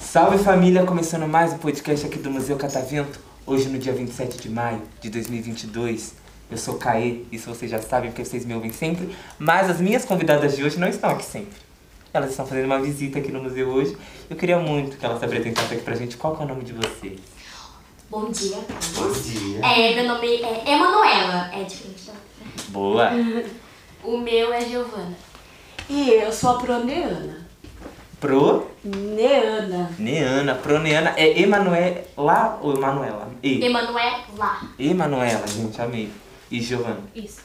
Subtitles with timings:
[0.00, 3.20] Salve família, começando mais um podcast aqui do Museu Catavento.
[3.46, 6.14] Hoje no dia 27 de maio de 2022.
[6.50, 9.14] Eu sou Caê, isso vocês já sabem porque vocês me ouvem sempre.
[9.38, 11.58] Mas as minhas convidadas de hoje não estão aqui sempre.
[12.10, 13.94] Elas estão fazendo uma visita aqui no museu hoje.
[14.30, 16.16] Eu queria muito que elas se apresentassem aqui pra gente.
[16.16, 17.37] Qual é o nome de vocês?
[18.10, 18.88] Bom dia, Carlos.
[18.94, 19.60] Bom dia.
[19.60, 21.50] É, meu nome é Emanuela.
[21.52, 22.14] É diferente da
[22.68, 23.10] Boa.
[24.02, 25.14] O meu é Giovana.
[25.90, 27.46] E eu sou a Proneana.
[28.20, 29.90] Pro Neana.
[29.98, 30.54] Neana.
[30.54, 31.12] Pro Neana.
[31.16, 33.28] É Emanuela ou Emanuela?
[33.42, 33.62] E.
[33.62, 34.60] Emanuela.
[34.78, 36.10] Emanuela, gente, amei.
[36.50, 37.02] E Giovana.
[37.14, 37.40] Isso.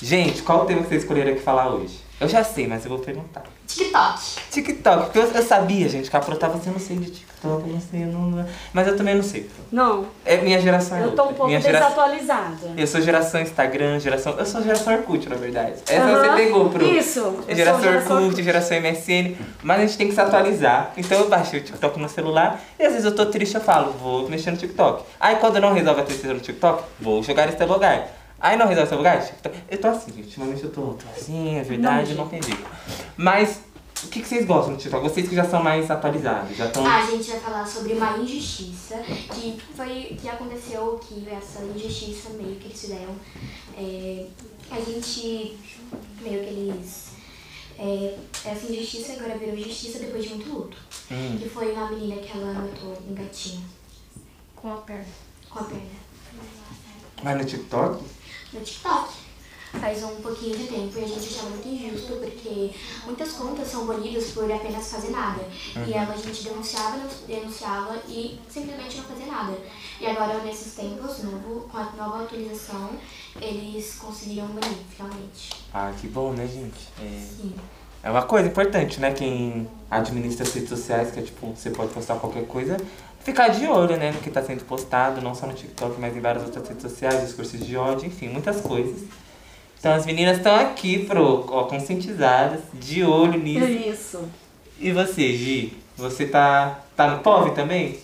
[0.00, 1.98] Gente, qual o tema que vocês escolheram aqui falar hoje?
[2.18, 3.42] Eu já sei, mas eu vou perguntar.
[3.66, 4.20] TikTok.
[4.50, 7.10] TikTok, porque eu, eu sabia, gente, que a Pro tava assim, eu não sei de
[7.10, 8.46] TikTok, eu não sei, eu não...
[8.72, 9.50] Mas eu também não sei.
[9.70, 10.96] Não, É minha geração.
[10.96, 12.72] é eu tô um pouco minha gera- desatualizada.
[12.74, 14.32] Eu sou geração Instagram, geração.
[14.38, 15.74] Eu sou geração Orkut, na verdade.
[15.86, 16.86] Essa você pegou, Pro.
[16.86, 17.18] Isso.
[17.46, 20.92] eu Geração sou Orkut, geração MSN, mas a gente tem que se atualizar.
[20.96, 23.92] Então eu baixei o TikTok no celular e às vezes eu tô triste, eu falo,
[23.92, 25.04] vou mexer no TikTok.
[25.20, 28.08] Aí quando não resolve a tristeza no TikTok, vou jogar esse lugar.
[28.38, 29.28] Aí não resolve esse lugar.
[29.70, 30.12] Eu tô assim.
[30.16, 32.64] Ultimamente eu tô, tô assim, é verdade, não, tem jeito.
[33.16, 33.60] Mas
[34.04, 35.02] o que, que vocês gostam do TikTok?
[35.02, 36.86] Vocês que já são mais atualizados, já estão.
[36.86, 38.96] A gente vai falar sobre uma injustiça
[39.32, 43.14] que foi que aconteceu, que essa injustiça meio que eles fizeram.
[43.76, 44.26] é,
[44.70, 45.58] a gente
[46.20, 47.06] meio que eles.
[47.78, 50.76] é, essa injustiça agora virou justiça depois de muito luto.
[51.10, 51.38] Hum.
[51.40, 53.62] Que foi uma menina que ela matou um gatinho
[54.54, 55.06] Com a perna.
[55.48, 56.06] com a perna.
[57.22, 58.04] Mas no TikTok?
[58.56, 59.26] No TikTok.
[59.80, 62.70] Faz um pouquinho de tempo e a gente achava muito injusto porque
[63.04, 65.42] muitas contas são banidas por apenas fazer nada.
[65.86, 69.58] E ela a gente denunciava, denunciava e simplesmente não fazia nada.
[70.00, 72.90] E agora nesses tempos, novo, com a nova atualização,
[73.38, 75.50] eles conseguiram banir finalmente.
[75.74, 76.88] Ah, que bom, né, gente?
[77.00, 77.20] É...
[77.20, 77.54] Sim.
[78.02, 79.12] É uma coisa importante, né?
[79.12, 82.76] Quem administra as redes sociais, que é tipo, você pode postar qualquer coisa,
[83.26, 86.20] ficar de olho, né, no que tá sendo postado, não só no TikTok, mas em
[86.20, 89.02] várias outras redes sociais, discursos de ódio, enfim, muitas coisas.
[89.78, 93.66] Então as meninas estão aqui, pro, ó, conscientizadas, de olho nisso.
[93.66, 94.28] Isso.
[94.78, 95.76] E você, Gi?
[95.96, 97.98] Você tá, tá no POV também?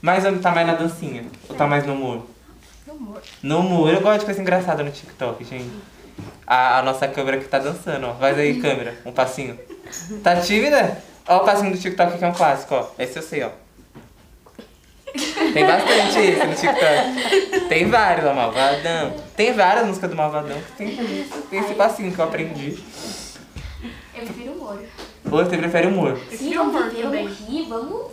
[0.00, 1.24] Mais ou tá mais na dancinha?
[1.48, 2.26] Ou tá mais no humor?
[2.86, 3.22] No humor.
[3.42, 5.70] No humor, eu gosto de coisa engraçada no TikTok, gente.
[6.46, 8.12] A, a nossa câmera que tá dançando, ó.
[8.12, 9.58] Vai aí, câmera, um passinho.
[10.22, 11.02] Tá tímida?
[11.28, 12.88] Ó o passinho do TikTok que é um clássico, ó.
[12.98, 13.50] Esse eu sei, ó.
[15.52, 17.68] Tem bastante esse no TikTok.
[17.68, 19.14] Tem vários, ó, Malvadão.
[19.34, 20.96] Tem várias músicas do Malvadão que tem,
[21.50, 22.78] tem esse passinho que eu aprendi.
[24.14, 24.82] Eu prefiro humor.
[25.24, 26.16] Você prefere humor?
[26.16, 27.68] Sim, prefiro vamos humor viver, também.
[27.68, 28.12] vamos.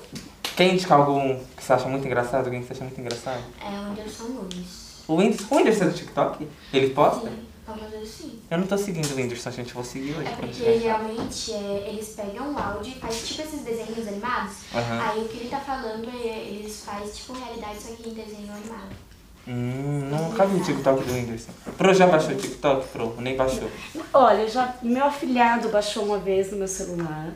[0.55, 2.45] Quer indicar algum que você acha muito engraçado?
[2.45, 3.41] Alguém que você acha muito engraçado?
[3.61, 5.03] É o Anderson Nunes.
[5.07, 6.47] O Whindersson, o Whindersson é do TikTok?
[6.71, 7.27] Ele posta?
[7.29, 7.45] Sim,
[8.03, 8.39] assim.
[8.49, 9.69] Eu não tô seguindo o Whindersson, gente.
[9.69, 10.27] Eu vou seguir hoje.
[10.27, 10.79] É porque tiver.
[10.79, 14.55] geralmente é, eles pegam o áudio e faz tipo esses desenhos animados.
[14.73, 15.01] Aham.
[15.01, 18.51] Aí o que ele tá falando é eles faz tipo realidade, só que em desenho
[18.51, 18.95] animado.
[19.45, 21.51] Hum, nunca vi o TikTok do Whindersson.
[21.77, 22.87] Pro já baixou o TikTok?
[22.87, 23.69] Pro, nem baixou.
[24.13, 27.33] Olha, já, meu afilhado baixou uma vez no meu celular.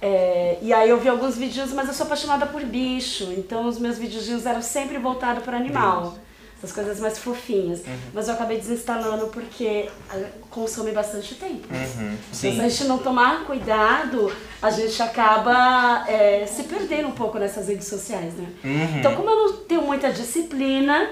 [0.00, 3.32] É, e aí eu vi alguns vídeos, mas eu sou apaixonada por bicho.
[3.36, 6.16] Então os meus videozinhos eram sempre voltados para animal.
[6.64, 7.82] Essas coisas mais fofinhas.
[8.14, 10.18] Mas eu acabei desinstalando porque ah,
[10.50, 11.68] consome bastante tempo.
[11.70, 12.60] Uhum, Então, se a sim.
[12.60, 14.32] gente não tomar cuidado,
[14.62, 18.46] a gente acaba é, se perdendo um pouco nessas redes sociais, né?
[18.64, 18.98] Uhum.
[18.98, 21.10] Então, como eu não tenho muita disciplina,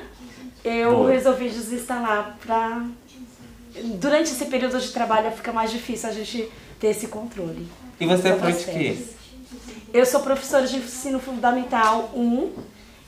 [0.65, 1.11] eu Boa.
[1.11, 2.83] resolvi desinstalar pra...
[3.95, 7.67] Durante esse período de trabalho fica mais difícil a gente ter esse controle.
[8.01, 8.65] E você é de vocês.
[8.65, 8.97] quê?
[9.93, 12.53] Eu sou professora de ensino fundamental 1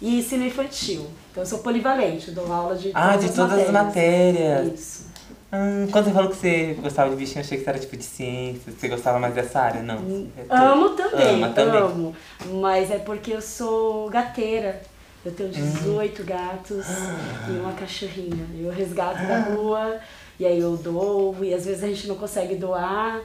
[0.05, 1.07] e ensino infantil.
[1.31, 4.73] Então, eu sou polivalente, dou aula de Ah, de todas as matérias.
[4.73, 5.07] Isso.
[5.51, 7.97] Hum, quando você falou que você gostava de bichinho, eu achei que você era tipo
[7.97, 8.73] de ciência.
[8.73, 9.83] Você gostava mais dessa área?
[9.83, 10.29] Não.
[10.37, 10.53] É tudo.
[10.53, 11.81] Amo também, Ama também.
[11.81, 12.17] amo.
[12.61, 14.83] Mas é porque eu sou gateira.
[15.25, 16.85] Eu tenho 18 gatos
[17.49, 18.47] e uma cachorrinha.
[18.59, 20.01] Eu resgato da rua
[20.39, 23.23] e aí eu dou, e às vezes a gente não consegue doar.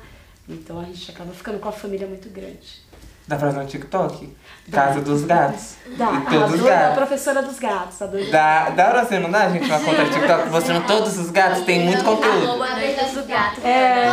[0.47, 2.81] Então a gente acaba ficando com a família muito grande.
[3.29, 4.35] Dá pra fazer um TikTok?
[4.71, 5.75] Casa dos gatos.
[5.95, 6.95] Dá, E a todos os dona da gatos.
[6.97, 9.65] professora dos gatos, a dona Dá, dá pra você, não dá, gente?
[9.65, 12.57] Uma conta de TikTok mostrando todos os gatos, tem muito conteúdo.
[12.57, 13.61] Doidas do gato.
[13.63, 14.07] É,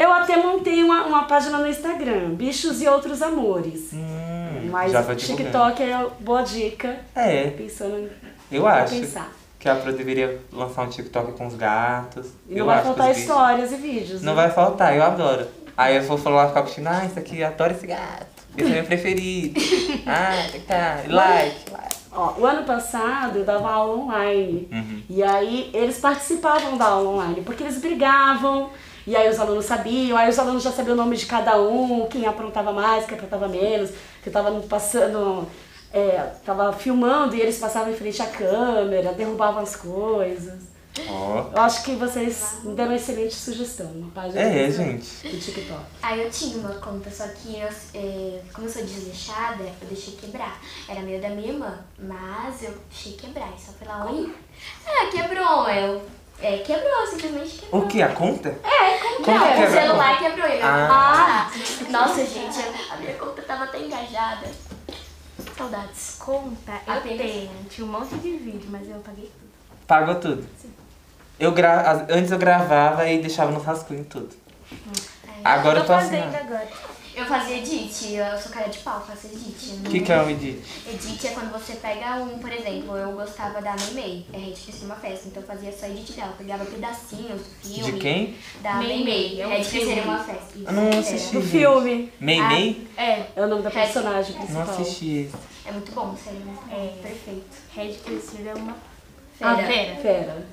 [0.00, 3.92] eu até montei uma, uma página no Instagram, Bichos e Outros Amores.
[3.92, 5.02] Hum, Mas já.
[5.14, 8.10] TikTok é boa dica, É, pensando
[8.50, 9.28] eu pra acho pensar.
[9.60, 12.26] que a Pro deveria lançar um TikTok com os gatos.
[12.48, 14.22] E eu não vai faltar histórias e vídeos.
[14.22, 14.42] Não né?
[14.42, 15.46] vai faltar, eu adoro.
[15.78, 18.26] Aí eu vou falar, ficar curtindo, ah, isso aqui, adoro esse gato.
[18.56, 19.60] Esse é meu preferido.
[20.10, 20.32] Ah,
[20.66, 21.02] tá.
[21.06, 21.96] Like, like.
[22.10, 24.68] Ó, o ano passado eu dava aula online.
[24.72, 25.02] Uhum.
[25.08, 28.70] E aí eles participavam da aula online, porque eles brigavam.
[29.06, 32.06] E aí os alunos sabiam, aí os alunos já sabiam o nome de cada um,
[32.06, 33.90] quem aprontava mais, quem aprontava menos,
[34.20, 35.46] que eu tava passando,
[35.92, 40.77] é, tava filmando e eles passavam em frente à câmera, derrubavam as coisas.
[41.08, 41.50] Ó.
[41.54, 45.28] Eu acho que vocês me deram uma excelente sugestão, uma página É, do- gente.
[45.28, 45.80] do TikTok.
[46.02, 50.14] Aí eu tinha uma conta, só que eu, é, como eu sou desleixada, eu deixei
[50.14, 50.60] quebrar.
[50.88, 53.52] Era meio da minha irmã, mas eu deixei quebrar.
[53.56, 54.32] E só foi lá um.
[54.86, 55.68] É, quebrou.
[55.68, 56.02] Eu,
[56.40, 57.82] é, quebrou, simplesmente quebrou.
[57.82, 58.00] O que?
[58.02, 58.48] A conta?
[58.48, 60.46] É, como que o quebra a celular quebrou.
[60.46, 61.50] Eu, Ah.
[61.50, 61.90] ah.
[61.90, 62.58] Nossa, gente,
[62.90, 64.46] a minha conta tava até engajada.
[65.56, 66.16] Saudades.
[66.20, 67.18] Conta, eu Apenas.
[67.18, 67.50] tenho.
[67.68, 69.48] Tinha um monte de vídeo, mas eu paguei tudo.
[69.86, 70.46] Pagou tudo.
[71.38, 72.06] Eu gra...
[72.10, 74.30] Antes eu gravava e deixava no rascunho tudo.
[75.44, 76.10] Agora eu tô assim.
[76.10, 76.68] fazendo agora.
[77.14, 79.72] Eu fazia edit, eu sou cara de pau, faço edit.
[79.84, 80.62] O que, que é um edit?
[80.86, 84.60] Edit é quando você pega um, por exemplo, eu gostava da Meimei, é a gente
[84.62, 87.92] cresceu numa festa, então eu fazia só edit dela, eu pegava pedacinhos do filme.
[87.92, 88.36] De quem?
[88.62, 90.00] Da Meimei, é um é crescer filme.
[90.02, 90.44] numa festa.
[90.54, 91.32] Isso, Eu não assisti.
[91.34, 92.12] Do filme.
[92.20, 92.88] Mei Mei?
[92.96, 93.80] É, É o nome da Red.
[93.80, 94.70] personagem Não principal.
[94.70, 95.34] assisti esse.
[95.66, 97.02] É muito bom, sério, bom, É.
[97.02, 97.46] perfeito.
[97.74, 98.76] Red Crescida é uma
[99.36, 99.52] Fera.
[99.52, 99.96] Ah, fera.
[99.96, 100.46] Fera.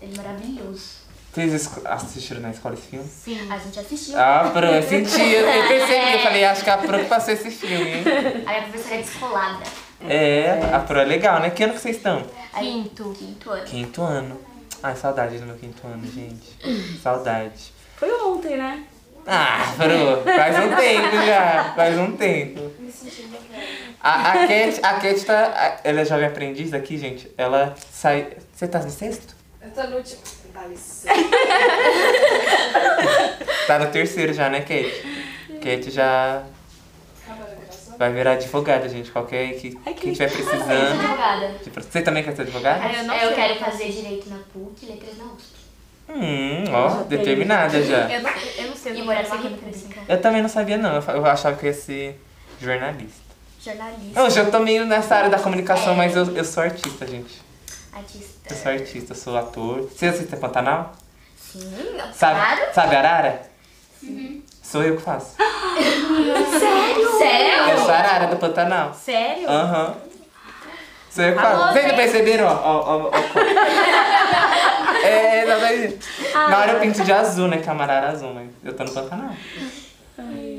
[0.00, 0.98] Ele é maravilhoso.
[1.32, 3.06] Vocês assistiram na escola esse filme?
[3.06, 3.52] Sim.
[3.52, 4.18] A gente assistiu.
[4.18, 7.34] Ah, Pro, eu senti, eu eu percebi, eu falei, acho que a Pro que passou
[7.34, 8.04] esse filme, hein?
[8.46, 9.64] A minha professora é descolada.
[10.08, 11.50] É, a Pro é legal, né?
[11.50, 12.24] Que ano que vocês estão?
[12.52, 13.14] Aí, Quinto.
[13.18, 13.64] Quinto ano.
[13.64, 14.40] Quinto ano.
[14.82, 16.56] Ai, saudade do meu quinto ano, gente.
[17.02, 17.72] Saudade.
[17.96, 18.84] Foi ontem, né?
[19.26, 21.72] Ah, Pro, faz um tempo já.
[21.76, 22.72] Faz um tempo.
[24.00, 25.44] A, a Cat, a Cat tá.
[25.54, 27.30] a- Ela é jovem aprendiz aqui, gente.
[27.36, 28.28] Ela sai.
[28.54, 29.36] Você tá no sexto?
[29.68, 30.20] Eu tô no último.
[30.54, 31.08] Dá licença.
[33.66, 35.04] Tá no terceiro já, né, Cat?
[35.60, 36.42] Cat já
[37.98, 39.10] vai virar advogada, gente.
[39.10, 41.82] Qualquer que, Ai, que Eu sou precisando.
[41.90, 42.86] Você também quer ser advogada?
[42.90, 43.36] Eu não eu sei.
[43.36, 45.58] quero fazer direito na PUC e letras na USP.
[46.08, 48.10] Hum, ó, Já determinada já.
[48.10, 49.56] Eu não, eu não sei o E que morar eu aqui.
[50.08, 50.94] Eu também não sabia, não.
[50.96, 52.18] Eu Eu achava que eu ia ser
[52.58, 53.20] jornalista.
[53.62, 54.22] Jornalista.
[54.22, 57.47] Hoje eu tô meio nessa área da comunicação, mas eu, eu sou artista, gente.
[57.92, 58.48] Artista.
[58.50, 59.82] Eu sou artista, eu sou ator.
[59.90, 60.92] Você assiste Pantanal?
[61.36, 61.60] Sim,
[62.14, 62.60] Sabe, claro.
[62.74, 63.42] sabe Arara?
[64.62, 65.34] Sou eu que faço.
[66.58, 67.18] Sério?
[67.18, 67.70] Sério?
[67.70, 68.92] Eu sou a Arara do Pantanal.
[68.94, 69.48] Sério?
[69.48, 69.94] Aham.
[71.10, 71.72] Sou eu que Alô, faço.
[71.72, 72.46] Vocês não perceberam?
[72.46, 73.12] Ó, ó, ó, ó, ó.
[75.00, 75.94] É, mas-
[76.50, 77.58] Na hora eu pinto de azul, né?
[77.58, 79.30] Que é uma arara azul, mas eu tô no Pantanal.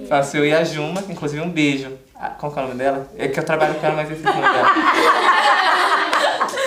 [0.08, 1.96] Faço eu e a Juma, inclusive um beijo.
[2.16, 3.08] Ah, qual que é o nome dela?
[3.18, 4.70] É que eu trabalho com ela, mas esse é o nome dela.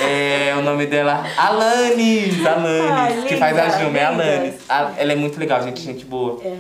[0.03, 4.05] É o nome dela, Alanis, Alanis, Ai, que faz a Juma, é.
[4.07, 4.55] Alanis.
[4.69, 6.41] A- Ela é muito legal, gente, gente boa.
[6.43, 6.57] É.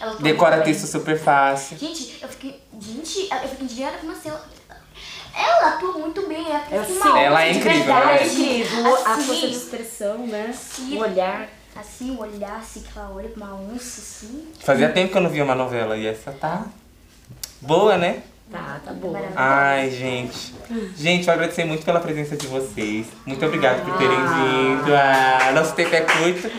[0.00, 0.64] Ela Decora bem.
[0.66, 1.76] texto super fácil.
[1.78, 2.60] Gente, eu fiquei.
[2.80, 4.30] Gente, eu fiquei indignada com você.
[5.34, 8.02] Ela atua muito bem, ela É assim, uma Ela é incrível, verdade.
[8.02, 8.96] ela é incrível.
[9.06, 10.54] A Assim, força de expressão, né?
[10.54, 10.96] Sim.
[10.96, 11.48] O olhar.
[11.74, 14.46] Assim, o olhar, assim, que ela olha pra uma onça, assim.
[14.60, 16.66] Fazia tempo que eu não via uma novela e essa tá
[17.62, 18.22] boa, né?
[18.50, 18.92] Tá, tá.
[18.92, 19.34] Maravilhosa.
[19.36, 20.54] Ai, gente.
[20.96, 23.06] Gente, eu agradecer muito pela presença de vocês.
[23.26, 24.94] Muito obrigado por terem vindo.
[24.94, 26.50] Ah, nosso tempo é curto.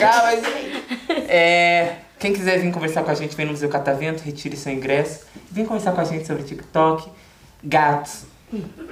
[0.00, 0.84] Calma, gente.
[1.28, 5.26] É, quem quiser vir conversar com a gente, vem no Museu Catavento, retire seu ingresso.
[5.50, 7.08] Vem conversar com a gente sobre TikTok,
[7.62, 8.22] gatos,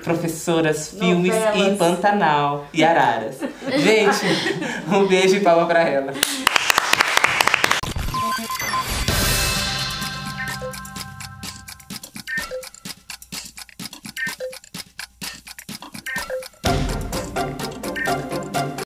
[0.02, 1.78] professoras, filmes e Novelas.
[1.78, 3.36] Pantanal e araras.
[3.78, 4.26] Gente,
[4.88, 6.17] um beijo e palma pra elas.